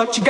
What 0.00 0.16
you 0.16 0.24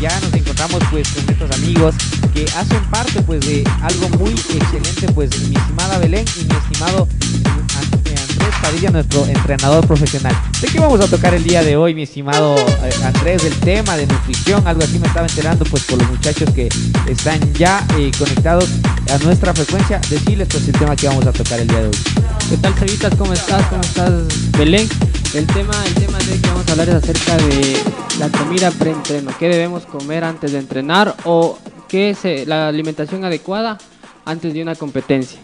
ya 0.00 0.20
nos 0.20 0.34
encontramos 0.34 0.82
pues 0.90 1.08
con 1.08 1.26
nuestros 1.26 1.50
amigos 1.52 1.94
que 2.34 2.44
hacen 2.56 2.82
parte 2.90 3.22
pues 3.22 3.40
de 3.40 3.64
algo 3.82 4.08
muy 4.18 4.30
excelente 4.32 5.10
pues 5.14 5.30
mi 5.48 5.56
estimada 5.56 5.98
Belén 5.98 6.24
y 6.36 6.44
mi 6.44 6.54
estimado 6.54 7.08
Padilla, 8.66 8.90
nuestro 8.90 9.24
entrenador 9.26 9.86
profesional. 9.86 10.34
¿De 10.60 10.66
qué 10.66 10.80
vamos 10.80 10.98
a 10.98 11.06
tocar 11.06 11.32
el 11.34 11.44
día 11.44 11.62
de 11.62 11.76
hoy, 11.76 11.94
mi 11.94 12.02
estimado 12.02 12.56
eh, 12.56 12.90
Andrés? 13.04 13.44
Del 13.44 13.54
tema 13.60 13.96
de 13.96 14.08
nutrición, 14.08 14.66
algo 14.66 14.82
así 14.82 14.98
me 14.98 15.06
estaba 15.06 15.28
enterando 15.28 15.64
pues 15.66 15.84
por 15.84 15.98
los 16.00 16.10
muchachos 16.10 16.50
que 16.50 16.68
están 17.06 17.38
ya 17.52 17.86
eh, 17.96 18.10
conectados 18.18 18.68
a 19.14 19.18
nuestra 19.18 19.54
frecuencia. 19.54 20.00
Decirles 20.10 20.48
pues 20.50 20.66
el 20.66 20.76
tema 20.76 20.96
que 20.96 21.06
vamos 21.06 21.24
a 21.28 21.32
tocar 21.32 21.60
el 21.60 21.68
día 21.68 21.78
de 21.78 21.86
hoy. 21.86 21.96
¿Qué 22.50 22.56
tal, 22.56 22.74
Cevitas? 22.74 23.14
¿Cómo 23.14 23.34
estás? 23.34 23.64
¿Cómo 23.66 23.82
estás, 23.82 24.12
Belén? 24.58 24.88
El 25.32 25.46
tema, 25.46 25.74
el 25.86 25.94
tema 25.94 26.18
de 26.18 26.40
que 26.40 26.48
vamos 26.48 26.66
a 26.66 26.72
hablar 26.72 26.88
es 26.88 26.94
acerca 26.96 27.36
de 27.36 27.78
la 28.18 28.28
comida 28.30 28.72
preentreno. 28.72 29.30
¿Qué 29.38 29.48
debemos 29.48 29.86
comer 29.86 30.24
antes 30.24 30.50
de 30.50 30.58
entrenar 30.58 31.14
o 31.22 31.56
qué 31.86 32.10
es 32.10 32.24
eh, 32.24 32.42
la 32.44 32.66
alimentación 32.66 33.24
adecuada 33.24 33.78
antes 34.24 34.52
de 34.52 34.60
una 34.60 34.74
competencia? 34.74 35.38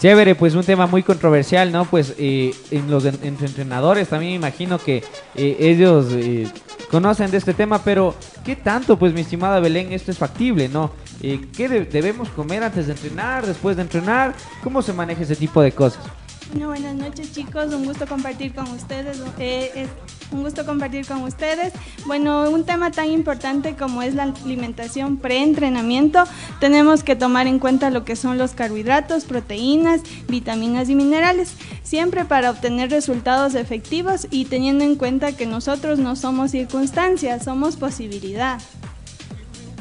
Chévere, 0.00 0.34
pues 0.34 0.54
un 0.54 0.64
tema 0.64 0.86
muy 0.86 1.02
controversial, 1.02 1.72
¿no? 1.72 1.84
Pues 1.86 2.14
eh, 2.18 2.54
en 2.70 2.90
los 2.90 3.04
en- 3.06 3.18
entre 3.22 3.46
entrenadores 3.46 4.08
también 4.08 4.32
me 4.32 4.36
imagino 4.36 4.78
que 4.78 5.02
eh, 5.34 5.56
ellos 5.60 6.06
eh, 6.12 6.46
conocen 6.90 7.30
de 7.30 7.38
este 7.38 7.54
tema, 7.54 7.82
pero 7.82 8.14
¿qué 8.44 8.54
tanto, 8.56 8.98
pues 8.98 9.14
mi 9.14 9.22
estimada 9.22 9.60
Belén, 9.60 9.92
esto 9.92 10.10
es 10.10 10.18
factible, 10.18 10.68
¿no? 10.68 10.90
Eh, 11.22 11.40
¿Qué 11.56 11.68
de- 11.68 11.84
debemos 11.86 12.28
comer 12.30 12.62
antes 12.64 12.86
de 12.86 12.92
entrenar, 12.92 13.46
después 13.46 13.76
de 13.76 13.82
entrenar? 13.82 14.34
¿Cómo 14.62 14.82
se 14.82 14.92
maneja 14.92 15.22
ese 15.22 15.36
tipo 15.36 15.62
de 15.62 15.72
cosas? 15.72 16.02
Bueno, 16.50 16.68
buenas 16.68 16.94
noches 16.94 17.32
chicos, 17.32 17.72
un 17.72 17.84
gusto 17.84 18.06
compartir 18.06 18.54
con 18.54 18.68
ustedes. 18.70 19.18
eh, 19.38 19.70
es 19.74 19.88
un 20.30 20.42
gusto 20.42 20.66
compartir 20.66 21.06
con 21.06 21.22
ustedes. 21.22 21.72
Bueno, 22.06 22.50
un 22.50 22.64
tema 22.64 22.90
tan 22.90 23.10
importante 23.10 23.74
como 23.74 24.02
es 24.02 24.14
la 24.14 24.24
alimentación 24.24 25.16
pre-entrenamiento, 25.16 26.24
tenemos 26.60 27.02
que 27.02 27.16
tomar 27.16 27.46
en 27.46 27.58
cuenta 27.58 27.90
lo 27.90 28.04
que 28.04 28.16
son 28.16 28.36
los 28.36 28.52
carbohidratos, 28.52 29.24
proteínas, 29.24 30.02
vitaminas 30.28 30.88
y 30.90 30.94
minerales, 30.94 31.54
siempre 31.82 32.24
para 32.24 32.50
obtener 32.50 32.90
resultados 32.90 33.54
efectivos 33.54 34.26
y 34.30 34.44
teniendo 34.46 34.84
en 34.84 34.96
cuenta 34.96 35.32
que 35.32 35.46
nosotros 35.46 35.98
no 35.98 36.14
somos 36.16 36.50
circunstancias, 36.50 37.44
somos 37.44 37.76
posibilidad. 37.76 38.60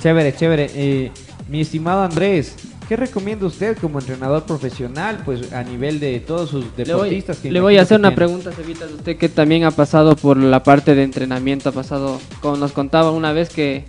Chévere, 0.02 0.36
chévere. 0.36 0.70
Eh, 0.76 1.12
mi 1.50 1.62
estimado 1.62 2.04
Andrés, 2.04 2.56
¿qué 2.88 2.96
recomienda 2.96 3.46
usted 3.46 3.78
como 3.78 4.00
entrenador 4.00 4.44
profesional, 4.46 5.22
pues 5.26 5.52
a 5.54 5.64
nivel 5.64 6.00
de 6.00 6.20
todos 6.20 6.50
sus 6.50 6.66
Le 6.78 6.84
voy, 6.86 6.86
deportistas? 7.10 7.38
que 7.38 7.52
le 7.52 7.60
voy 7.62 7.78
a 7.78 7.82
hacer 7.84 8.00
una 8.00 8.14
pregunta, 8.16 8.52
Cevitas. 8.52 8.92
Usted 8.92 9.18
que 9.18 9.30
también 9.30 9.64
ha 9.64 9.72
pasado 9.72 10.16
por 10.16 10.38
la 10.38 10.64
parte 10.64 10.96
de 10.96 11.04
entrenamiento, 11.04 11.70
ha 11.70 11.72
pasado, 11.72 12.20
como 12.42 12.58
nos 12.58 12.72
contaba 12.72 13.12
una 13.12 13.32
vez 13.34 13.50
que 13.50 13.86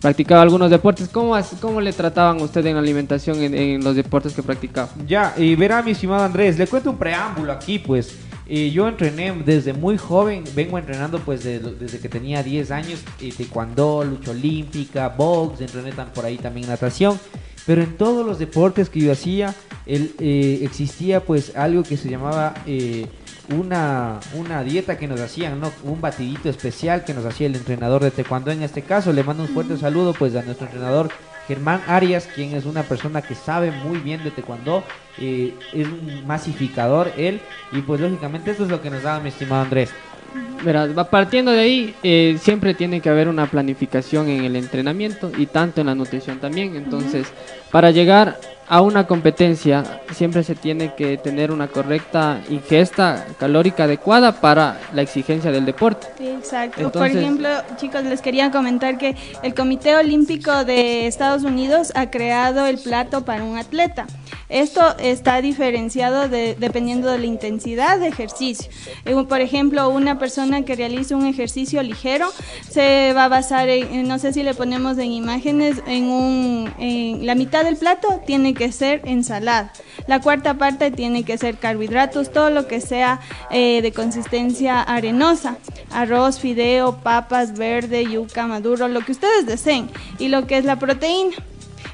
practicaba 0.00 0.40
algunos 0.42 0.70
deportes, 0.70 1.08
¿cómo, 1.08 1.36
cómo 1.60 1.80
le 1.80 1.92
trataban 1.92 2.40
a 2.40 2.42
usted 2.44 2.64
en 2.66 2.74
la 2.74 2.80
alimentación 2.80 3.42
en, 3.42 3.54
en 3.54 3.84
los 3.84 3.94
deportes 3.96 4.32
que 4.32 4.42
practicaba? 4.42 4.88
Ya, 5.06 5.34
y 5.36 5.54
verá 5.56 5.82
mi 5.82 5.90
estimado 5.90 6.24
Andrés, 6.24 6.58
le 6.58 6.66
cuento 6.66 6.90
un 6.90 6.96
preámbulo 6.96 7.52
aquí, 7.52 7.78
pues. 7.78 8.14
eh, 8.52 8.70
yo 8.70 8.88
entrené 8.88 9.32
desde 9.44 9.72
muy 9.74 9.96
joven, 9.98 10.42
vengo 10.56 10.76
entrenando 10.78 11.18
pues 11.20 11.44
de- 11.44 11.58
desde 11.60 11.98
que 12.00 12.08
tenía 12.08 12.42
10 12.42 12.70
años, 12.72 13.00
eh, 13.20 13.30
taekwondo, 13.36 14.02
lucha 14.02 14.30
olímpica, 14.32 15.08
box, 15.10 15.60
entrené 15.60 15.92
tan 15.92 16.08
por 16.14 16.24
ahí 16.24 16.36
también 16.38 16.66
natación, 16.66 17.16
pero 17.70 17.84
en 17.84 17.96
todos 17.96 18.26
los 18.26 18.40
deportes 18.40 18.90
que 18.90 18.98
yo 18.98 19.12
hacía, 19.12 19.54
el, 19.86 20.12
eh, 20.18 20.58
existía 20.62 21.20
pues 21.20 21.56
algo 21.56 21.84
que 21.84 21.96
se 21.96 22.10
llamaba 22.10 22.52
eh, 22.66 23.06
una, 23.56 24.18
una 24.34 24.64
dieta 24.64 24.98
que 24.98 25.06
nos 25.06 25.20
hacían, 25.20 25.60
¿no? 25.60 25.70
Un 25.84 26.00
batidito 26.00 26.48
especial 26.48 27.04
que 27.04 27.14
nos 27.14 27.24
hacía 27.24 27.46
el 27.46 27.54
entrenador 27.54 28.02
de 28.02 28.10
taekwondo 28.10 28.50
en 28.50 28.64
este 28.64 28.82
caso, 28.82 29.12
le 29.12 29.22
mando 29.22 29.44
un 29.44 29.50
fuerte 29.50 29.76
saludo 29.76 30.14
pues 30.14 30.34
a 30.34 30.42
nuestro 30.42 30.66
entrenador 30.66 31.10
Germán 31.46 31.80
Arias, 31.86 32.28
quien 32.34 32.56
es 32.56 32.64
una 32.64 32.82
persona 32.82 33.22
que 33.22 33.36
sabe 33.36 33.70
muy 33.70 33.98
bien 33.98 34.24
de 34.24 34.32
taekwondo, 34.32 34.82
eh, 35.18 35.54
es 35.72 35.86
un 35.86 36.26
masificador 36.26 37.12
él, 37.16 37.40
y 37.70 37.82
pues 37.82 38.00
lógicamente 38.00 38.50
eso 38.50 38.64
es 38.64 38.68
lo 38.70 38.82
que 38.82 38.90
nos 38.90 39.04
daba 39.04 39.20
mi 39.20 39.28
estimado 39.28 39.62
Andrés. 39.62 39.90
Verás, 40.64 40.96
va 40.96 41.08
partiendo 41.08 41.50
de 41.52 41.60
ahí, 41.60 41.94
eh, 42.02 42.36
siempre 42.40 42.74
tiene 42.74 43.00
que 43.00 43.08
haber 43.08 43.28
una 43.28 43.46
planificación 43.46 44.28
en 44.28 44.44
el 44.44 44.56
entrenamiento 44.56 45.32
y 45.36 45.46
tanto 45.46 45.80
en 45.80 45.86
la 45.86 45.94
nutrición 45.94 46.38
también. 46.38 46.76
Entonces, 46.76 47.26
para 47.70 47.90
llegar 47.90 48.38
a 48.70 48.80
una 48.82 49.06
competencia, 49.06 50.00
siempre 50.14 50.44
se 50.44 50.54
tiene 50.54 50.94
que 50.94 51.16
tener 51.18 51.50
una 51.50 51.66
correcta 51.66 52.40
ingesta 52.48 53.26
calórica 53.38 53.84
adecuada 53.84 54.40
para 54.40 54.78
la 54.94 55.02
exigencia 55.02 55.50
del 55.50 55.66
deporte. 55.66 56.06
Exacto. 56.20 56.90
Por 56.92 57.08
ejemplo, 57.08 57.48
chicos, 57.76 58.04
les 58.04 58.22
quería 58.22 58.52
comentar 58.52 58.96
que 58.96 59.16
el 59.42 59.54
Comité 59.54 59.96
Olímpico 59.96 60.64
de 60.64 61.08
Estados 61.08 61.42
Unidos 61.42 61.90
ha 61.96 62.10
creado 62.10 62.64
el 62.66 62.78
plato 62.78 63.24
para 63.24 63.42
un 63.42 63.58
atleta. 63.58 64.06
Esto 64.48 64.82
está 64.98 65.40
diferenciado 65.42 66.28
de- 66.28 66.56
dependiendo 66.58 67.08
de 67.10 67.18
la 67.18 67.26
intensidad 67.26 67.98
de 67.98 68.08
ejercicio. 68.08 68.70
Eh, 69.04 69.14
Por 69.28 69.40
ejemplo, 69.40 69.88
una 69.90 70.18
persona 70.18 70.62
que 70.64 70.74
realiza 70.76 71.14
un 71.16 71.26
ejercicio 71.26 71.82
ligero 71.82 72.28
se 72.68 73.12
va 73.14 73.24
a 73.24 73.28
basar 73.28 73.68
en, 73.68 73.92
en- 73.94 74.08
no 74.08 74.18
sé 74.18 74.32
si 74.32 74.42
le 74.42 74.54
ponemos 74.54 74.98
en 74.98 75.10
imágenes, 75.12 75.82
en 75.86 76.04
un, 76.04 76.72
en 76.78 77.26
la 77.26 77.34
mitad 77.36 77.64
del 77.64 77.76
plato 77.76 78.20
tiene 78.26 78.54
que 78.54 78.59
ser 78.72 79.00
ensalada. 79.04 79.72
La 80.06 80.20
cuarta 80.20 80.54
parte 80.54 80.90
tiene 80.90 81.24
que 81.24 81.38
ser 81.38 81.58
carbohidratos, 81.58 82.32
todo 82.32 82.50
lo 82.50 82.66
que 82.66 82.80
sea 82.80 83.20
eh, 83.50 83.82
de 83.82 83.92
consistencia 83.92 84.80
arenosa. 84.82 85.56
Arroz, 85.90 86.38
fideo, 86.38 86.96
papas, 86.98 87.56
verde, 87.56 88.04
yuca, 88.04 88.46
maduro, 88.46 88.88
lo 88.88 89.00
que 89.00 89.12
ustedes 89.12 89.46
deseen. 89.46 89.88
Y 90.18 90.28
lo 90.28 90.46
que 90.46 90.58
es 90.58 90.64
la 90.64 90.78
proteína. 90.78 91.34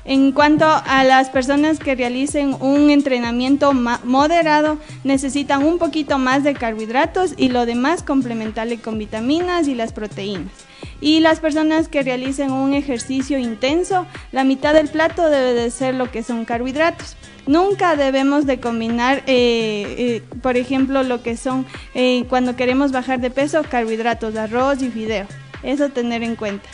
En 0.05 0.31
cuanto 0.31 0.67
a 0.67 1.03
las 1.03 1.31
personas 1.31 1.81
que 1.81 1.97
realicen 1.97 2.57
un 2.61 2.91
entrenamiento 2.91 3.73
moderado, 3.73 4.79
necesitan 5.03 5.65
un 5.65 5.79
poquito 5.79 6.19
más 6.19 6.45
de 6.45 6.55
carbohidratos 6.55 7.35
y 7.37 7.49
lo 7.49 7.67
demás 7.67 8.05
complementarle 8.05 8.79
con 8.79 8.99
vitaminas 8.99 9.67
y 9.67 9.75
las 9.75 9.93
proteínas. 9.93 10.66
Y 11.01 11.21
las 11.21 11.41
personas 11.41 11.89
que 11.89 12.03
realicen 12.03 12.53
un 12.53 12.75
ejercicio 12.75 13.39
intenso, 13.39 14.07
la 14.33 14.45
mitad 14.45 14.75
del 14.75 14.89
plato 14.89 15.29
debe 15.29 15.53
de 15.53 15.71
ser 15.71 15.95
lo 15.95 16.11
que 16.11 16.23
son 16.23 16.45
carbohidratos. 16.45 17.17
Nunca 17.47 17.95
debemos 17.95 18.47
de 18.47 18.59
combinar, 18.59 19.19
eh, 19.27 19.95
eh, 19.99 20.23
por 20.43 20.57
ejemplo, 20.57 21.03
lo 21.03 21.23
que 21.23 21.37
son 21.37 21.65
eh, 21.95 22.25
cuando 22.29 22.57
queremos 22.57 22.93
bajar 22.93 23.21
de 23.21 23.31
peso, 23.31 23.63
carbohidratos, 23.69 24.37
arroz 24.37 24.83
y 24.83 24.89
fideo. 24.89 25.27
Eso 25.63 25.89
tener 25.91 26.23
en 26.23 26.35
cuenta. 26.35 26.69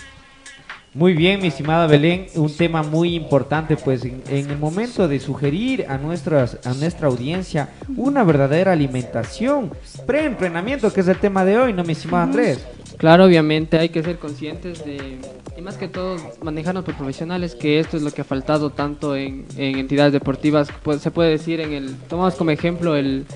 Muy 0.94 1.14
bien, 1.14 1.40
mi 1.40 1.48
estimada 1.48 1.86
Belén, 1.86 2.26
un 2.34 2.54
tema 2.54 2.82
muy 2.82 3.14
importante, 3.14 3.76
pues 3.78 4.04
en, 4.04 4.22
en 4.28 4.50
el 4.50 4.58
momento 4.58 5.08
de 5.08 5.20
sugerir 5.20 5.86
a, 5.88 5.96
nuestras, 5.96 6.58
a 6.66 6.74
nuestra 6.74 7.08
audiencia 7.08 7.70
una 7.96 8.24
verdadera 8.24 8.72
alimentación, 8.72 9.72
pre-entrenamiento, 10.06 10.92
que 10.92 11.00
es 11.00 11.08
el 11.08 11.16
tema 11.16 11.46
de 11.46 11.56
hoy, 11.56 11.72
¿no, 11.72 11.82
mi 11.82 11.92
estimado 11.92 12.24
Andrés? 12.24 12.66
Claro, 12.98 13.24
obviamente 13.24 13.78
hay 13.78 13.88
que 13.88 14.02
ser 14.02 14.18
conscientes 14.18 14.84
de, 14.84 15.18
y 15.56 15.60
más 15.60 15.76
que 15.76 15.88
todo 15.88 16.16
manejarnos 16.40 16.84
por 16.84 16.94
profesionales, 16.94 17.56
que 17.56 17.80
esto 17.80 17.96
es 17.96 18.02
lo 18.04 18.12
que 18.12 18.20
ha 18.20 18.24
faltado 18.24 18.70
tanto 18.70 19.16
en, 19.16 19.44
en 19.56 19.78
entidades 19.78 20.12
deportivas. 20.12 20.68
Pues, 20.84 21.00
se 21.00 21.10
puede 21.10 21.30
decir 21.30 21.60
en 21.60 21.72
el, 21.72 21.96
tomamos 22.08 22.36
como 22.36 22.52
ejemplo 22.52 22.94
el, 22.94 23.26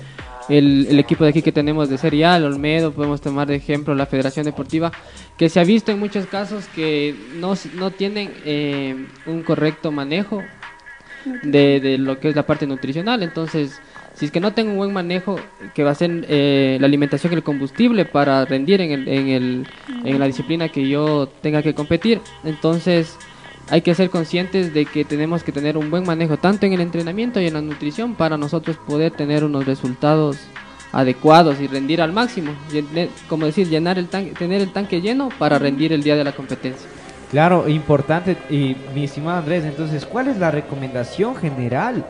el, 0.47 0.87
el 0.89 0.99
equipo 0.99 1.25
de 1.25 1.31
aquí 1.31 1.41
que 1.41 1.51
tenemos 1.51 1.89
de 1.89 1.97
Serial, 1.97 2.45
Olmedo, 2.45 2.93
podemos 2.93 3.19
tomar 3.19 3.47
de 3.47 3.55
ejemplo 3.55 3.93
la 3.93 4.05
Federación 4.05 4.45
Deportiva, 4.45 4.93
que 5.37 5.49
se 5.49 5.59
ha 5.59 5.65
visto 5.65 5.91
en 5.91 5.99
muchos 5.99 6.27
casos 6.27 6.65
que 6.73 7.13
no, 7.35 7.55
no 7.75 7.91
tienen 7.91 8.31
eh, 8.45 8.95
un 9.25 9.43
correcto 9.43 9.91
manejo 9.91 10.41
de, 11.43 11.81
de 11.81 11.97
lo 11.97 12.21
que 12.21 12.29
es 12.29 12.35
la 12.37 12.45
parte 12.45 12.65
nutricional. 12.65 13.21
Entonces, 13.21 13.81
si 14.17 14.25
es 14.25 14.31
que 14.31 14.39
no 14.39 14.53
tengo 14.53 14.71
un 14.71 14.77
buen 14.77 14.93
manejo, 14.93 15.39
que 15.75 15.83
va 15.83 15.91
a 15.91 15.95
ser 15.95 16.25
eh, 16.27 16.77
la 16.79 16.87
alimentación 16.87 17.33
el 17.33 17.43
combustible 17.43 18.03
para 18.05 18.45
rendir 18.45 18.81
en, 18.81 18.91
el, 18.91 19.07
en, 19.07 19.27
el, 19.27 19.67
en 20.03 20.19
la 20.19 20.25
disciplina 20.25 20.69
que 20.69 20.87
yo 20.87 21.29
tenga 21.41 21.61
que 21.61 21.75
competir, 21.75 22.19
entonces 22.43 23.15
hay 23.69 23.81
que 23.81 23.93
ser 23.93 24.09
conscientes 24.09 24.73
de 24.73 24.85
que 24.85 25.05
tenemos 25.05 25.43
que 25.43 25.51
tener 25.51 25.77
un 25.77 25.91
buen 25.91 26.03
manejo 26.03 26.37
tanto 26.37 26.65
en 26.65 26.73
el 26.73 26.81
entrenamiento 26.81 27.39
y 27.39 27.47
en 27.47 27.53
la 27.53 27.61
nutrición 27.61 28.15
para 28.15 28.37
nosotros 28.37 28.77
poder 28.77 29.11
tener 29.11 29.43
unos 29.43 29.65
resultados 29.65 30.37
adecuados 30.93 31.59
y 31.61 31.67
rendir 31.67 32.01
al 32.01 32.11
máximo, 32.11 32.53
como 33.29 33.45
decir, 33.45 33.67
llenar 33.67 33.99
el 33.99 34.07
tanque, 34.07 34.31
tener 34.31 34.61
el 34.61 34.71
tanque 34.71 34.99
lleno 34.99 35.29
para 35.37 35.59
rendir 35.59 35.93
el 35.93 36.01
día 36.01 36.15
de 36.15 36.23
la 36.23 36.31
competencia. 36.31 36.89
Claro, 37.31 37.67
importante, 37.67 38.37
y 38.49 38.77
mi 38.95 39.03
estimado 39.03 39.39
Andrés, 39.39 39.65
entonces, 39.65 40.05
¿cuál 40.05 40.29
es 40.29 40.37
la 40.37 40.49
recomendación 40.49 41.35
general 41.35 42.05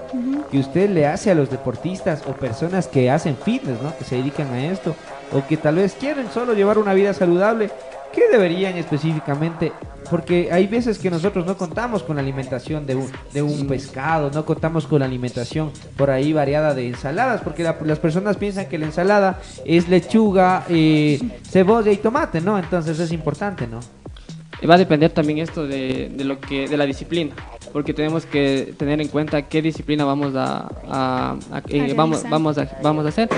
que 0.51 0.59
usted 0.59 0.91
le 0.91 1.07
hace 1.07 1.31
a 1.31 1.35
los 1.35 1.49
deportistas 1.49 2.21
o 2.27 2.33
personas 2.33 2.87
que 2.87 3.09
hacen 3.09 3.35
fitness, 3.35 3.81
¿no? 3.81 3.97
que 3.97 4.03
se 4.05 4.15
dedican 4.17 4.47
a 4.53 4.65
esto, 4.67 4.95
o 5.33 5.45
que 5.47 5.57
tal 5.57 5.75
vez 5.75 5.95
quieren 5.99 6.27
solo 6.31 6.53
llevar 6.53 6.77
una 6.77 6.93
vida 6.93 7.13
saludable? 7.13 7.71
¿qué 8.13 8.29
deberían 8.31 8.77
específicamente? 8.77 9.73
Porque 10.09 10.49
hay 10.51 10.65
veces 10.65 10.97
que 10.97 11.11
nosotros 11.11 11.45
no 11.45 11.57
contamos 11.57 12.01
con 12.01 12.15
la 12.15 12.21
alimentación 12.21 12.85
de 12.87 12.95
un, 12.95 13.11
de 13.33 13.41
un 13.41 13.67
pescado, 13.67 14.31
no 14.33 14.45
contamos 14.45 14.87
con 14.87 14.99
la 14.99 15.05
alimentación 15.05 15.71
por 15.97 16.09
ahí 16.09 16.31
variada 16.31 16.73
de 16.73 16.87
ensaladas, 16.87 17.41
porque 17.41 17.63
la- 17.63 17.75
las 17.83 17.99
personas 17.99 18.37
piensan 18.37 18.67
que 18.67 18.77
la 18.77 18.85
ensalada 18.85 19.39
es 19.65 19.89
lechuga, 19.89 20.63
eh, 20.69 21.19
cebolla 21.47 21.91
y 21.91 21.97
tomate, 21.97 22.39
¿no? 22.39 22.57
Entonces 22.57 22.97
es 22.99 23.11
importante, 23.11 23.67
¿no? 23.67 23.81
Va 24.68 24.74
a 24.75 24.77
depender 24.77 25.12
también 25.12 25.38
esto 25.39 25.68
de, 25.68 26.09
de 26.15 26.24
lo 26.24 26.39
que 26.39 26.68
de 26.68 26.77
la 26.77 26.86
disciplina, 26.86 27.36
porque 27.71 27.94
tenemos 27.94 28.25
que 28.25 28.74
tener 28.77 29.00
en 29.01 29.07
cuenta 29.07 29.44
qué 29.44 29.62
disciplina 29.62 30.04
vamos 30.04 30.33
a, 30.36 30.68
a- 30.88 31.36
a- 31.51 31.62
eh, 31.69 31.92
A 31.92 31.95
vamos 31.95 32.24
vamos 32.30 32.57
a, 32.57 32.68
vamos 32.81 33.06
a 33.06 33.09
hacer. 33.09 33.30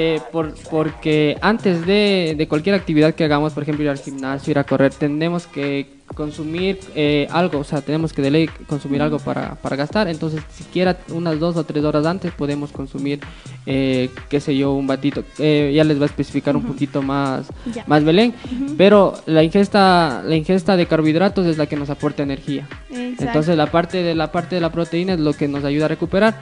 Eh, 0.00 0.20
por, 0.30 0.54
porque 0.70 1.36
antes 1.40 1.84
de, 1.84 2.36
de 2.38 2.46
cualquier 2.46 2.76
actividad 2.76 3.16
que 3.16 3.24
hagamos, 3.24 3.52
por 3.52 3.64
ejemplo 3.64 3.82
ir 3.82 3.90
al 3.90 3.98
gimnasio, 3.98 4.52
ir 4.52 4.58
a 4.60 4.62
correr, 4.62 4.94
tenemos 4.94 5.48
que 5.48 5.98
consumir 6.14 6.78
eh, 6.94 7.26
algo, 7.32 7.58
o 7.58 7.64
sea, 7.64 7.80
tenemos 7.82 8.12
que 8.12 8.22
de 8.22 8.30
ley 8.30 8.50
consumir 8.68 9.02
algo 9.02 9.18
para, 9.18 9.56
para 9.56 9.74
gastar, 9.74 10.06
entonces 10.06 10.40
siquiera 10.50 10.96
unas 11.10 11.40
dos 11.40 11.56
o 11.56 11.64
tres 11.64 11.82
horas 11.84 12.06
antes 12.06 12.30
podemos 12.32 12.70
consumir, 12.70 13.18
eh, 13.66 14.08
qué 14.28 14.38
sé 14.40 14.56
yo, 14.56 14.72
un 14.72 14.86
batito, 14.86 15.24
Eh, 15.38 15.72
ya 15.74 15.82
les 15.82 15.98
va 15.98 16.04
a 16.04 16.06
especificar 16.06 16.54
un 16.54 16.62
poquito 16.62 17.02
más, 17.02 17.48
más 17.88 18.04
Belén, 18.04 18.34
pero 18.76 19.14
la 19.26 19.42
ingesta, 19.42 20.22
la 20.24 20.36
ingesta 20.36 20.76
de 20.76 20.86
carbohidratos 20.86 21.44
es 21.44 21.58
la 21.58 21.66
que 21.66 21.74
nos 21.76 21.90
aporta 21.90 22.22
energía. 22.22 22.68
Exacto. 22.90 23.24
Entonces 23.24 23.56
la 23.56 23.66
parte 23.66 24.02
de 24.04 24.14
la 24.14 24.30
parte 24.30 24.54
de 24.54 24.60
la 24.60 24.70
proteína 24.70 25.14
es 25.14 25.20
lo 25.20 25.32
que 25.32 25.48
nos 25.48 25.64
ayuda 25.64 25.86
a 25.86 25.88
recuperar. 25.88 26.34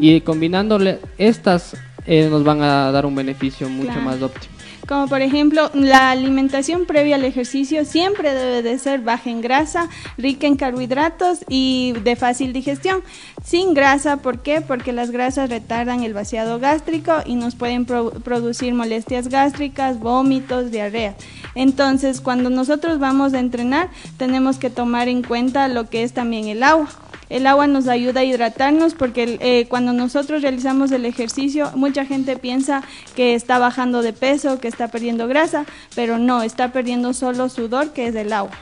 Y 0.00 0.20
combinándole 0.20 0.98
estas 1.16 1.74
eh, 2.08 2.26
nos 2.28 2.42
van 2.42 2.62
a 2.62 2.90
dar 2.90 3.06
un 3.06 3.14
beneficio 3.14 3.68
mucho 3.68 3.88
Claro. 3.92 4.02
más 4.02 4.20
óptimo. 4.22 4.54
Como 4.88 5.06
por 5.06 5.20
ejemplo, 5.20 5.70
la 5.74 6.10
alimentación 6.10 6.86
previa 6.86 7.16
al 7.16 7.24
ejercicio 7.24 7.84
siempre 7.84 8.32
debe 8.32 8.62
de 8.62 8.78
ser 8.78 9.00
baja 9.02 9.28
en 9.28 9.42
grasa, 9.42 9.90
rica 10.16 10.46
en 10.46 10.56
carbohidratos 10.56 11.40
y 11.46 11.92
de 12.04 12.16
fácil 12.16 12.54
digestión. 12.54 13.02
Sin 13.44 13.74
grasa, 13.74 14.16
¿por 14.16 14.38
qué? 14.40 14.62
Porque 14.62 14.92
las 14.94 15.10
grasas 15.10 15.50
retardan 15.50 16.04
el 16.04 16.14
vaciado 16.14 16.58
gástrico 16.58 17.12
y 17.26 17.34
nos 17.34 17.54
pueden 17.54 17.84
pro- 17.84 18.12
producir 18.12 18.72
molestias 18.72 19.28
gástricas, 19.28 19.98
vómitos, 20.00 20.70
diarrea. 20.70 21.14
Entonces, 21.54 22.22
cuando 22.22 22.48
nosotros 22.48 22.98
vamos 22.98 23.34
a 23.34 23.40
entrenar, 23.40 23.90
tenemos 24.16 24.56
que 24.56 24.70
tomar 24.70 25.08
en 25.08 25.22
cuenta 25.22 25.68
lo 25.68 25.90
que 25.90 26.02
es 26.02 26.14
también 26.14 26.48
el 26.48 26.62
agua. 26.62 26.88
El 27.30 27.46
agua 27.46 27.66
nos 27.66 27.88
ayuda 27.88 28.20
a 28.20 28.24
hidratarnos 28.24 28.94
porque 28.94 29.38
eh, 29.40 29.66
cuando 29.68 29.92
nosotros 29.92 30.42
realizamos 30.42 30.92
el 30.92 31.04
ejercicio, 31.04 31.70
mucha 31.74 32.04
gente 32.04 32.36
piensa 32.36 32.82
que 33.14 33.34
está 33.34 33.58
bajando 33.58 34.02
de 34.02 34.12
peso, 34.12 34.58
que 34.60 34.68
está 34.68 34.88
perdiendo 34.88 35.28
grasa, 35.28 35.66
pero 35.94 36.18
no, 36.18 36.42
está 36.42 36.72
perdiendo 36.72 37.12
solo 37.12 37.48
sudor, 37.48 37.92
que 37.92 38.06
es 38.06 38.14
el 38.14 38.32
agua. 38.32 38.52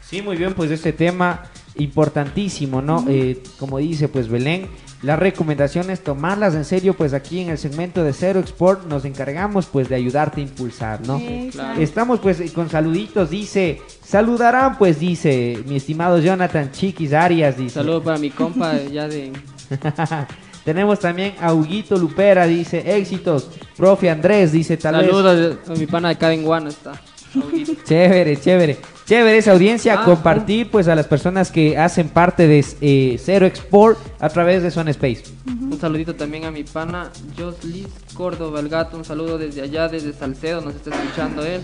Sí, 0.00 0.20
muy 0.20 0.36
bien, 0.36 0.54
pues 0.54 0.70
este 0.70 0.92
tema 0.92 1.44
importantísimo, 1.76 2.82
¿no? 2.82 3.04
Eh, 3.08 3.42
como 3.58 3.78
dice 3.78 4.08
pues 4.08 4.28
Belén, 4.28 4.68
la 5.02 5.16
recomendación 5.16 5.90
es 5.90 6.04
tomarlas 6.04 6.54
en 6.54 6.64
serio, 6.64 6.94
pues 6.94 7.12
aquí 7.12 7.40
en 7.40 7.50
el 7.50 7.58
segmento 7.58 8.04
de 8.04 8.12
Cero 8.12 8.40
Export 8.40 8.86
nos 8.86 9.04
encargamos 9.04 9.66
pues 9.66 9.88
de 9.88 9.96
ayudarte 9.96 10.40
a 10.40 10.44
impulsar, 10.44 11.06
¿no? 11.06 11.18
Exacto. 11.18 11.80
Estamos 11.80 12.20
pues 12.20 12.52
con 12.52 12.70
saluditos, 12.70 13.30
dice, 13.30 13.80
saludarán 14.04 14.78
pues 14.78 14.98
dice 15.00 15.62
mi 15.66 15.76
estimado 15.76 16.18
Jonathan 16.18 16.70
Chiquis 16.72 17.12
Arias, 17.12 17.56
dice. 17.56 17.74
Saludo 17.74 18.02
para 18.02 18.18
mi 18.18 18.30
compa 18.30 18.76
ya 18.92 19.08
de 19.08 19.32
Tenemos 20.64 21.00
también 21.00 21.34
a 21.40 21.52
Huguito 21.52 21.96
Lupera, 21.98 22.46
dice, 22.46 22.96
éxitos. 22.96 23.50
Profe 23.76 24.08
Andrés, 24.10 24.52
dice, 24.52 24.76
tal 24.76 24.96
vez. 24.96 25.06
saludos 25.06 25.58
a 25.68 25.72
mi 25.72 25.86
pana 25.86 26.08
de 26.08 26.14
acá 26.14 26.32
en 26.32 26.44
Guano 26.44 26.68
está. 26.68 26.92
Auguito. 27.34 27.72
Chévere, 27.84 28.38
chévere. 28.38 28.78
Chévere 29.04 29.38
esa 29.38 29.52
audiencia, 29.52 30.00
Ah, 30.00 30.04
compartir 30.04 30.70
pues 30.70 30.86
a 30.86 30.94
las 30.94 31.06
personas 31.08 31.50
que 31.50 31.76
hacen 31.76 32.08
parte 32.08 32.46
de 32.46 32.64
eh, 32.80 33.20
Cero 33.22 33.46
Export 33.46 33.98
a 34.20 34.28
través 34.28 34.62
de 34.62 34.70
Zone 34.70 34.92
Space. 34.92 35.24
Un 35.46 35.76
saludito 35.80 36.14
también 36.14 36.44
a 36.44 36.52
mi 36.52 36.62
pana 36.62 37.10
Joslis 37.36 37.88
Córdoba 38.14 38.60
el 38.60 38.68
gato, 38.68 38.96
un 38.96 39.04
saludo 39.04 39.38
desde 39.38 39.62
allá, 39.62 39.88
desde 39.88 40.12
Salcedo, 40.12 40.60
nos 40.60 40.76
está 40.76 40.90
escuchando 40.90 41.44
él. 41.44 41.62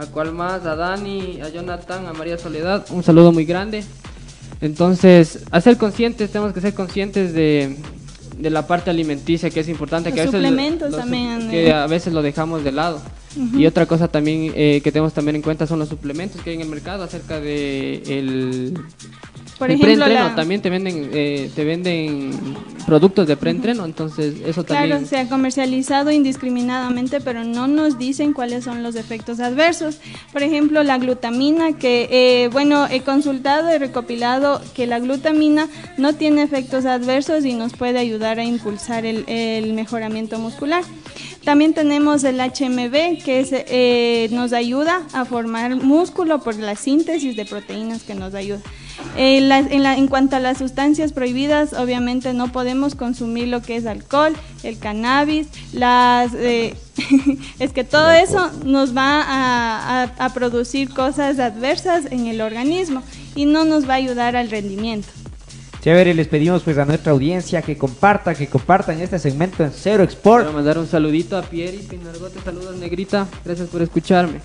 A 0.00 0.06
cual 0.06 0.32
más, 0.32 0.64
a 0.64 0.76
Dani, 0.76 1.40
a 1.42 1.48
Jonathan, 1.50 2.06
a 2.06 2.14
María 2.14 2.38
Soledad, 2.38 2.86
un 2.90 3.02
saludo 3.02 3.32
muy 3.32 3.44
grande. 3.44 3.84
Entonces, 4.62 5.40
a 5.50 5.60
ser 5.60 5.76
conscientes, 5.76 6.30
tenemos 6.30 6.54
que 6.54 6.60
ser 6.62 6.72
conscientes 6.74 7.34
de, 7.34 7.76
de 8.38 8.50
la 8.50 8.66
parte 8.66 8.88
alimenticia 8.90 9.50
que 9.50 9.60
es 9.60 9.68
importante. 9.68 10.08
Los 10.10 10.14
que 10.14 10.20
a 10.22 10.24
veces 10.24 10.40
suplementos 10.40 10.90
los- 10.90 11.00
también, 11.00 11.50
Que 11.50 11.68
eh. 11.68 11.72
a 11.72 11.86
veces 11.86 12.12
lo 12.14 12.22
dejamos 12.22 12.64
de 12.64 12.72
lado. 12.72 13.00
Y 13.56 13.64
otra 13.66 13.86
cosa 13.86 14.08
también 14.08 14.52
eh, 14.56 14.80
que 14.82 14.90
tenemos 14.90 15.12
también 15.12 15.36
en 15.36 15.42
cuenta 15.42 15.64
son 15.66 15.78
los 15.78 15.88
suplementos 15.88 16.40
que 16.42 16.50
hay 16.50 16.56
en 16.56 16.62
el 16.62 16.68
mercado 16.68 17.04
acerca 17.04 17.38
de 17.40 18.02
el 18.06 18.74
Por 19.60 19.70
el 19.70 19.76
ejemplo, 19.76 20.04
preentreno 20.06 20.28
la- 20.30 20.34
también 20.34 20.60
te 20.62 20.70
venden 20.70 21.10
eh, 21.12 21.50
te 21.54 21.64
venden 21.64 22.32
productos 22.86 23.28
de 23.28 23.36
preentreno, 23.36 23.84
entonces 23.84 24.34
eso 24.44 24.64
Claro, 24.64 24.88
también 24.88 25.06
se 25.08 25.18
ha 25.18 25.28
comercializado 25.28 26.10
indiscriminadamente, 26.10 27.20
pero 27.20 27.44
no 27.44 27.68
nos 27.68 27.98
dicen 27.98 28.32
cuáles 28.32 28.64
son 28.64 28.82
los 28.82 28.96
efectos 28.96 29.38
adversos. 29.38 29.98
Por 30.32 30.42
ejemplo, 30.42 30.82
la 30.82 30.98
glutamina, 30.98 31.74
que, 31.74 32.08
eh, 32.10 32.48
bueno, 32.48 32.86
he 32.90 33.02
consultado 33.02 33.72
y 33.72 33.78
recopilado 33.78 34.60
que 34.74 34.86
la 34.88 34.98
glutamina 34.98 35.68
no 35.98 36.14
tiene 36.14 36.42
efectos 36.42 36.84
adversos 36.86 37.44
y 37.44 37.52
nos 37.52 37.74
puede 37.74 37.98
ayudar 38.00 38.40
a 38.40 38.44
impulsar 38.44 39.04
el, 39.06 39.24
el 39.28 39.72
mejoramiento 39.74 40.38
muscular. 40.38 40.82
También 41.44 41.72
tenemos 41.74 42.24
el 42.24 42.38
HMB, 42.40 43.22
que 43.24 43.40
es, 43.40 43.50
eh, 43.52 44.28
nos 44.32 44.52
ayuda 44.52 45.02
a 45.12 45.24
formar 45.24 45.76
músculo 45.76 46.40
por 46.42 46.56
la 46.56 46.74
síntesis 46.76 47.36
de 47.36 47.44
proteínas 47.44 48.02
que 48.02 48.14
nos 48.14 48.34
ayuda. 48.34 48.60
Eh, 49.16 49.40
la- 49.40 49.58
en, 49.58 49.82
la- 49.82 49.96
en 49.96 50.06
cuanto 50.08 50.36
a 50.36 50.40
las 50.40 50.58
sustancias 50.58 51.12
prohibidas, 51.12 51.72
obviamente 51.72 52.32
no 52.32 52.52
podemos 52.52 52.94
consumir 52.94 53.48
lo 53.48 53.60
que 53.62 53.76
es 53.76 53.86
alcohol, 53.86 54.34
el 54.62 54.78
cannabis, 54.78 55.48
las... 55.72 56.32
eh, 56.34 56.74
es 57.58 57.72
que 57.72 57.84
todo 57.84 58.10
eso 58.10 58.50
nos 58.64 58.96
va 58.96 59.22
a, 59.22 60.02
a- 60.04 60.24
a 60.24 60.34
producir 60.34 60.90
cosas 60.90 61.38
adversas 61.38 62.04
en 62.10 62.26
el 62.26 62.40
organismo 62.40 63.02
y 63.34 63.46
no 63.46 63.64
nos 63.64 63.88
va 63.88 63.94
a 63.94 63.96
ayudar 63.96 64.36
al 64.36 64.50
rendimiento. 64.50 65.08
Chévere, 65.82 66.12
les 66.12 66.28
pedimos 66.28 66.62
pues 66.62 66.76
a 66.76 66.84
nuestra 66.84 67.12
audiencia 67.12 67.62
que 67.62 67.78
comparta, 67.78 68.34
que 68.34 68.48
compartan 68.48 69.00
este 69.00 69.18
segmento 69.18 69.64
en 69.64 69.72
Cero 69.72 70.02
Export. 70.02 70.44
Quiero 70.44 70.52
mandar 70.54 70.76
un 70.78 70.86
saludito 70.86 71.38
a 71.38 71.42
Pieri 71.42 71.78
Pinargote, 71.78 72.38
saludos 72.44 72.76
negrita, 72.76 73.26
gracias 73.46 73.66
por 73.68 73.80
escucharme. 73.80 74.40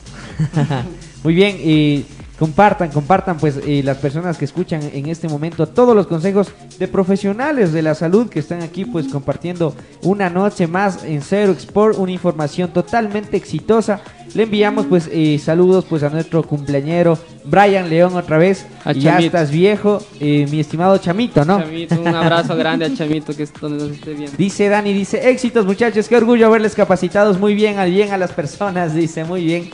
Muy 1.26 1.34
bien, 1.36 1.58
y 1.62 2.06
compartan, 2.38 2.90
compartan 2.90 3.38
pues 3.38 3.60
eh, 3.66 3.82
las 3.84 3.98
personas 3.98 4.38
que 4.38 4.46
escuchan 4.46 4.82
en 4.94 5.08
este 5.08 5.28
momento 5.28 5.68
todos 5.68 5.96
los 5.96 6.08
consejos 6.08 6.52
de 6.78 6.88
profesionales 6.88 7.72
de 7.72 7.82
la 7.82 7.96
salud 7.96 8.30
que 8.30 8.40
están 8.40 8.62
aquí 8.62 8.86
pues 8.86 9.08
compartiendo 9.08 9.74
una 10.04 10.30
noche 10.30 10.68
más 10.68 11.04
en 11.04 11.22
Cero 11.22 11.52
Export, 11.52 11.98
una 11.98 12.12
información 12.12 12.72
totalmente 12.72 13.38
exitosa. 13.38 14.02
Le 14.34 14.44
enviamos 14.44 14.86
pues 14.88 15.10
eh, 15.12 15.40
saludos 15.40 15.86
pues 15.86 16.04
a 16.04 16.10
nuestro 16.10 16.44
cumpleañero 16.44 17.18
Brian 17.46 17.90
León 17.90 18.16
otra 18.16 18.38
vez. 18.38 18.66
A 18.84 18.92
ya 18.92 19.14
Chamito. 19.14 19.26
estás 19.28 19.52
viejo, 19.52 20.04
eh, 20.20 20.46
mi 20.52 20.60
estimado 20.60 20.98
Chamito, 20.98 21.46
¿no? 21.46 21.60
Chamito, 21.60 22.00
un 22.00 22.08
abrazo 22.08 22.56
grande 22.58 22.86
a 22.86 22.94
Chamito 22.94 23.34
que 23.36 23.44
es 23.44 23.54
donde 23.54 23.84
nos 23.84 23.96
esté 23.96 24.14
viendo. 24.14 24.36
Dice 24.38 24.68
Dani, 24.68 24.92
dice, 24.92 25.30
éxitos 25.30 25.66
muchachos, 25.66 26.10
qué 26.10 26.18
orgullo 26.18 26.52
verles 26.52 26.76
capacitados 26.76 27.40
muy 27.40 27.56
bien, 27.56 27.80
al 27.80 27.92
bien 27.92 28.12
a 28.12 28.18
las 28.18 28.34
personas, 28.34 28.94
dice, 28.96 29.24
muy 29.24 29.46
bien. 29.46 29.70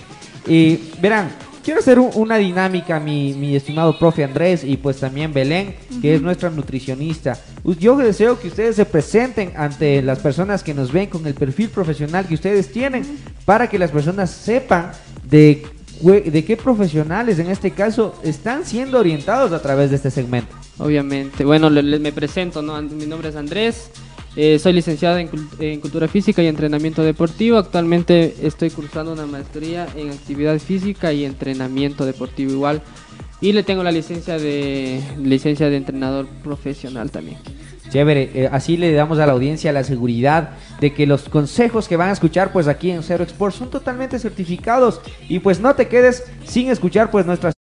Y 0.47 0.79
verán, 1.01 1.29
quiero 1.63 1.79
hacer 1.79 1.99
un- 1.99 2.11
una 2.15 2.37
dinámica, 2.37 2.99
mi, 2.99 3.33
mi 3.33 3.55
estimado 3.55 3.97
profe 3.97 4.23
Andrés 4.23 4.63
y 4.63 4.77
pues 4.77 4.97
también 4.97 5.33
Belén, 5.33 5.75
que 6.01 6.15
es 6.15 6.21
nuestra 6.21 6.49
nutricionista. 6.49 7.37
Yo 7.79 7.95
deseo 7.97 8.39
que 8.39 8.47
ustedes 8.47 8.75
se 8.75 8.85
presenten 8.85 9.53
ante 9.55 10.01
las 10.01 10.19
personas 10.19 10.63
que 10.63 10.73
nos 10.73 10.91
ven 10.91 11.07
con 11.09 11.25
el 11.27 11.33
perfil 11.33 11.69
profesional 11.69 12.25
que 12.27 12.33
ustedes 12.35 12.71
tienen, 12.71 13.03
para 13.45 13.69
que 13.69 13.77
las 13.79 13.91
personas 13.91 14.29
sepan 14.31 14.91
de, 15.29 15.63
de 16.01 16.43
qué 16.45 16.57
profesionales 16.57 17.37
en 17.39 17.49
este 17.51 17.71
caso 17.71 18.15
están 18.23 18.65
siendo 18.65 18.99
orientados 18.99 19.51
a 19.51 19.61
través 19.61 19.89
de 19.91 19.97
este 19.97 20.09
segmento. 20.11 20.55
Obviamente. 20.79 21.45
Bueno, 21.45 21.69
le- 21.69 21.83
le- 21.83 21.99
me 21.99 22.11
presento, 22.11 22.61
¿no? 22.63 22.81
Mi 22.81 23.05
nombre 23.05 23.29
es 23.29 23.35
Andrés. 23.35 23.91
Eh, 24.35 24.59
soy 24.59 24.73
licenciado 24.73 25.17
en, 25.17 25.29
en 25.59 25.79
Cultura 25.81 26.07
Física 26.07 26.41
y 26.41 26.47
Entrenamiento 26.47 27.03
Deportivo. 27.03 27.57
Actualmente 27.57 28.35
estoy 28.43 28.69
cursando 28.69 29.11
una 29.13 29.25
maestría 29.25 29.87
en 29.95 30.09
Actividad 30.09 30.57
Física 30.59 31.11
y 31.11 31.25
Entrenamiento 31.25 32.05
Deportivo 32.05 32.51
igual. 32.51 32.81
Y 33.41 33.53
le 33.53 33.63
tengo 33.63 33.83
la 33.83 33.91
licencia 33.91 34.37
de 34.37 35.01
licencia 35.17 35.69
de 35.69 35.75
entrenador 35.75 36.27
profesional 36.43 37.09
también. 37.09 37.39
Chévere, 37.89 38.29
eh, 38.33 38.49
así 38.49 38.77
le 38.77 38.93
damos 38.93 39.19
a 39.19 39.25
la 39.25 39.33
audiencia 39.33 39.73
la 39.73 39.83
seguridad 39.83 40.51
de 40.79 40.93
que 40.93 41.05
los 41.05 41.27
consejos 41.27 41.89
que 41.89 41.97
van 41.97 42.09
a 42.09 42.13
escuchar 42.13 42.53
pues 42.53 42.67
aquí 42.67 42.89
en 42.89 43.03
Cero 43.03 43.23
Export 43.23 43.53
son 43.53 43.69
totalmente 43.69 44.17
certificados 44.17 45.01
y 45.27 45.39
pues 45.39 45.59
no 45.59 45.75
te 45.75 45.89
quedes 45.89 46.23
sin 46.45 46.69
escuchar 46.69 47.11
pues 47.11 47.25
nuestras 47.25 47.53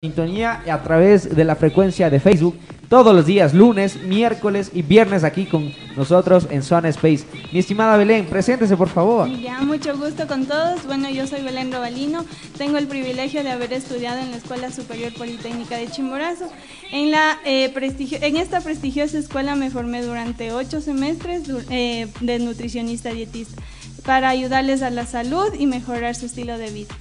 sintonía 0.00 0.62
a 0.72 0.80
través 0.84 1.34
de 1.34 1.42
la 1.42 1.56
frecuencia 1.56 2.08
de 2.08 2.20
Facebook 2.20 2.56
todos 2.88 3.12
los 3.12 3.26
días, 3.26 3.52
lunes, 3.52 4.00
miércoles 4.04 4.70
y 4.72 4.82
viernes 4.82 5.24
aquí 5.24 5.44
con 5.44 5.74
nosotros 5.96 6.46
en 6.50 6.62
Zona 6.62 6.88
Space. 6.90 7.24
Mi 7.52 7.58
estimada 7.58 7.96
Belén, 7.96 8.26
preséntese 8.26 8.76
por 8.76 8.88
favor. 8.88 9.28
Ya, 9.40 9.60
mucho 9.60 9.98
gusto 9.98 10.28
con 10.28 10.46
todos. 10.46 10.86
Bueno, 10.86 11.10
yo 11.10 11.26
soy 11.26 11.42
Belén 11.42 11.72
Robalino. 11.72 12.24
Tengo 12.56 12.78
el 12.78 12.86
privilegio 12.86 13.42
de 13.42 13.50
haber 13.50 13.72
estudiado 13.72 14.20
en 14.20 14.30
la 14.30 14.36
Escuela 14.36 14.70
Superior 14.70 15.12
Politécnica 15.14 15.76
de 15.76 15.88
Chimborazo. 15.88 16.48
En, 16.92 17.10
la, 17.10 17.40
eh, 17.44 17.68
prestigio 17.70 18.18
en 18.22 18.36
esta 18.36 18.60
prestigiosa 18.60 19.18
escuela 19.18 19.56
me 19.56 19.68
formé 19.68 20.02
durante 20.02 20.52
ocho 20.52 20.80
semestres 20.80 21.42
eh, 21.70 22.06
de 22.20 22.38
nutricionista 22.38 23.10
dietista 23.10 23.60
para 24.06 24.28
ayudarles 24.28 24.82
a 24.82 24.90
la 24.90 25.06
salud 25.06 25.52
y 25.58 25.66
mejorar 25.66 26.14
su 26.14 26.26
estilo 26.26 26.56
de 26.56 26.70
vida. 26.70 26.94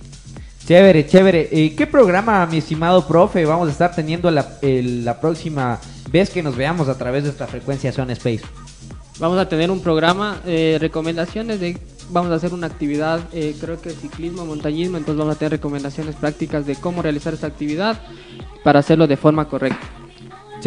Chévere, 0.68 1.08
chévere. 1.08 1.48
Eh, 1.50 1.76
¿Qué 1.78 1.88
programa, 1.88 2.46
mi 2.46 2.58
estimado 2.58 3.08
profe, 3.08 3.46
vamos 3.46 3.70
a 3.70 3.72
estar 3.72 3.96
teniendo 3.96 4.30
la, 4.30 4.60
próxima 5.22 5.80
vez 6.12 6.30
que 6.30 6.44
nos 6.44 6.58
veamos 6.58 6.90
a 6.90 6.98
través 6.98 7.24
de 7.24 7.30
esta 7.30 7.48
frecuencia 7.48 7.94
Zone 7.94 8.12
Space? 8.12 8.42
Vamos 9.18 9.40
a 9.40 9.48
tener 9.48 9.72
un 9.72 9.80
programa, 9.80 10.42
eh, 10.46 10.76
recomendaciones 10.78 11.62
de, 11.62 11.78
vamos 12.10 12.34
a 12.34 12.36
hacer 12.36 12.54
una 12.54 12.68
actividad, 12.68 13.22
eh, 13.32 13.56
creo 13.62 13.80
que 13.80 13.92
ciclismo, 13.92 14.46
montañismo, 14.46 14.98
entonces 14.98 15.18
vamos 15.18 15.38
a 15.38 15.40
tener 15.40 15.54
recomendaciones 15.54 16.16
prácticas 16.16 16.66
de 16.66 16.76
cómo 16.76 17.02
realizar 17.02 17.34
esta 17.34 17.48
actividad 17.48 18.02
para 18.66 18.80
hacerlo 18.80 19.08
de 19.08 19.16
forma 19.16 19.48
correcta. 19.48 19.88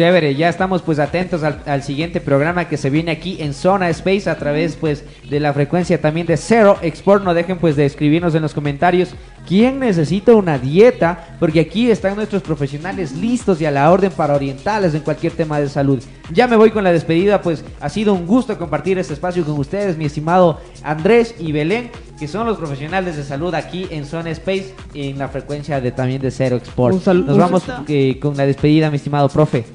Chévere, 0.01 0.33
ya 0.33 0.49
estamos 0.49 0.81
pues 0.81 0.97
atentos 0.97 1.43
al, 1.43 1.83
siguiente 1.83 2.21
programa 2.21 2.67
que 2.67 2.75
se 2.75 2.89
viene 2.89 3.11
aquí 3.11 3.37
en 3.39 3.53
Zona 3.53 3.87
Space 3.91 4.27
a 4.27 4.35
través 4.35 4.75
pues 4.75 5.03
de 5.29 5.39
la 5.39 5.53
frecuencia 5.53 6.01
también 6.01 6.25
de 6.25 6.37
Zero 6.37 6.79
Export. 6.81 7.23
No 7.23 7.35
dejen 7.35 7.59
pues 7.59 7.75
de 7.75 7.85
escribirnos 7.85 8.33
en 8.33 8.41
los 8.41 8.55
comentarios 8.55 9.09
quién 9.47 9.77
necesita 9.77 10.33
una 10.33 10.57
dieta, 10.57 11.35
porque 11.39 11.59
aquí 11.59 11.91
están 11.91 12.15
nuestros 12.15 12.41
profesionales 12.41 13.11
listos 13.11 13.61
y 13.61 13.65
a 13.65 13.69
la 13.69 13.91
orden 13.91 14.11
para 14.11 14.33
orientarles 14.33 14.95
en 14.95 15.01
cualquier 15.01 15.33
tema 15.33 15.59
de 15.59 15.69
salud. 15.69 16.01
Ya 16.33 16.47
me 16.47 16.55
voy 16.55 16.71
con 16.71 16.83
la 16.83 16.91
despedida, 16.91 17.41
pues 17.41 17.63
ha 17.79 17.89
sido 17.89 18.13
un 18.13 18.25
gusto 18.25 18.57
compartir 18.57 18.97
este 18.97 19.13
espacio 19.13 19.43
con 19.45 19.59
ustedes, 19.59 19.97
mi 19.97 20.05
estimado 20.05 20.59
Andrés 20.83 21.35
y 21.39 21.51
Belén, 21.51 21.91
que 22.19 22.27
son 22.27 22.45
los 22.47 22.57
profesionales 22.57 23.17
de 23.17 23.23
salud 23.23 23.53
aquí 23.53 23.87
en 23.89 24.05
Zona 24.05 24.29
Space 24.31 24.73
en 24.93 25.17
la 25.17 25.27
frecuencia 25.27 25.81
de 25.81 25.91
también 25.91 26.21
de 26.21 26.31
Zero 26.31 26.55
Export. 26.57 26.95
Un 27.07 27.25
Nos 27.25 27.35
un 27.35 27.39
vamos 27.39 27.63
eh, 27.87 28.19
con 28.19 28.37
la 28.37 28.45
despedida, 28.45 28.89
mi 28.89 28.97
estimado 28.97 29.27
profe. 29.29 29.65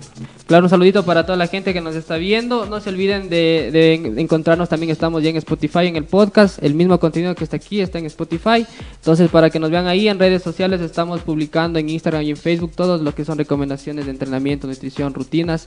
Claro, 0.46 0.66
un 0.66 0.70
saludito 0.70 1.04
para 1.04 1.26
toda 1.26 1.36
la 1.36 1.48
gente 1.48 1.72
que 1.72 1.80
nos 1.80 1.96
está 1.96 2.18
viendo. 2.18 2.66
No 2.66 2.78
se 2.78 2.90
olviden 2.90 3.28
de, 3.28 3.70
de 3.72 3.94
en- 3.94 4.16
encontrarnos 4.20 4.68
también, 4.68 4.92
estamos 4.92 5.20
ya 5.25 5.30
en 5.30 5.36
Spotify, 5.38 5.86
en 5.88 5.96
el 5.96 6.04
podcast. 6.04 6.62
El 6.62 6.75
mismo 6.75 7.00
contenido 7.00 7.34
que 7.34 7.42
está 7.42 7.56
aquí 7.56 7.80
está 7.80 7.98
en 7.98 8.06
Spotify. 8.06 8.64
Entonces, 8.94 9.28
para 9.28 9.50
que 9.50 9.58
nos 9.58 9.72
vean 9.72 9.88
ahí 9.88 10.06
en 10.08 10.20
redes 10.20 10.44
sociales, 10.44 10.80
estamos 10.80 11.20
publicando 11.22 11.80
en 11.80 11.88
Instagram 11.88 12.22
y 12.22 12.30
en 12.30 12.36
Facebook 12.36 12.70
todo 12.76 12.96
lo 12.98 13.12
que 13.12 13.25
son 13.25 13.38
recomendaciones 13.38 14.04
de 14.04 14.12
entrenamiento, 14.12 14.68
nutrición, 14.68 15.14
rutinas 15.14 15.66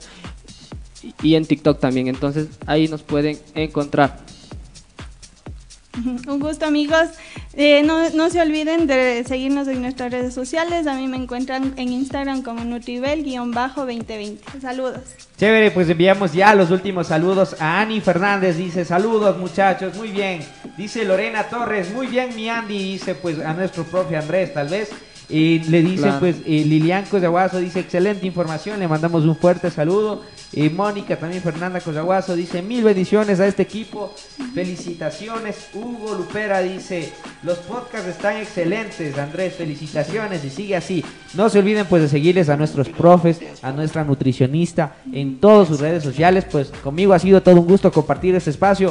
y- 1.23 1.35
en 1.35 1.45
TikTok 1.45 1.79
también. 1.79 2.07
Entonces, 2.07 2.47
ahí 2.65 2.87
nos 2.87 3.01
pueden 3.03 3.37
encontrar. 3.55 4.19
Un 6.27 6.39
gusto 6.39 6.65
amigos. 6.65 7.09
Eh, 7.55 7.83
no, 7.83 8.09
no 8.11 8.29
se 8.29 8.39
olviden 8.41 8.87
de 8.87 9.23
seguirnos 9.27 9.67
en 9.67 9.81
nuestras 9.81 10.11
redes 10.11 10.33
sociales. 10.33 10.87
A 10.87 10.93
mí 10.95 11.07
me 11.07 11.17
encuentran 11.17 11.73
en 11.77 11.91
Instagram 11.91 12.41
como 12.41 12.61
Nutribel-2020. 12.63 14.37
Saludos. 14.61 15.01
Chévere, 15.37 15.71
pues 15.71 15.89
enviamos 15.89 16.33
ya 16.33 16.53
los 16.55 16.71
últimos 16.71 17.07
saludos 17.07 17.55
a 17.59 17.81
Ani 17.81 18.01
Fernández, 18.01 18.57
dice 18.57 18.85
saludos 18.85 19.37
muchachos, 19.37 19.95
muy 19.95 20.09
bien. 20.09 20.41
Dice 20.77 21.05
Lorena 21.05 21.43
Torres, 21.45 21.91
muy 21.93 22.07
bien 22.07 22.35
mi 22.35 22.49
Andy, 22.49 22.77
dice 22.77 23.15
pues 23.15 23.39
a 23.39 23.53
nuestro 23.53 23.83
profe 23.83 24.15
Andrés 24.17 24.53
tal 24.53 24.67
vez. 24.69 24.89
Y 25.29 25.59
le 25.59 25.81
dice 25.83 26.03
Claro. 26.03 26.19
pues 26.19 26.37
eh, 26.45 26.63
Lilian 26.65 27.05
Cosaguazo, 27.05 27.59
dice 27.59 27.79
excelente 27.81 28.25
información, 28.25 28.79
le 28.79 28.87
mandamos 28.87 29.23
un 29.25 29.35
fuerte 29.35 29.69
saludo. 29.69 30.23
Y 30.51 30.69
Mónica 30.69 31.15
también 31.15 31.43
Fernanda 31.43 31.79
Cosaguazo 31.79 32.35
dice 32.35 32.63
mil 32.63 32.83
bendiciones 32.83 33.39
a 33.39 33.45
este 33.45 33.61
equipo, 33.61 34.11
felicitaciones. 34.55 35.67
Hugo 35.73 36.15
Lupera 36.15 36.61
dice 36.61 37.11
los 37.43 37.57
podcasts 37.59 38.07
están 38.07 38.37
excelentes, 38.37 39.17
Andrés, 39.17 39.53
felicitaciones 39.55 40.43
y 40.43 40.49
sigue 40.49 40.75
así. 40.75 41.03
No 41.35 41.49
se 41.49 41.59
olviden 41.59 41.85
pues 41.85 42.01
de 42.01 42.09
seguirles 42.09 42.49
a 42.49 42.57
nuestros 42.57 42.89
profes, 42.89 43.39
a 43.61 43.71
nuestra 43.71 44.03
nutricionista 44.03 44.95
en 45.11 45.39
todas 45.39 45.67
sus 45.67 45.79
redes 45.79 46.03
sociales. 46.03 46.45
Pues 46.49 46.69
conmigo 46.83 47.13
ha 47.13 47.19
sido 47.19 47.41
todo 47.43 47.55
un 47.55 47.67
gusto 47.67 47.91
compartir 47.91 48.33
este 48.35 48.49
espacio. 48.49 48.87